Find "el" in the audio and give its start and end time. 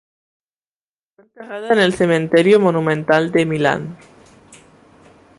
1.77-1.93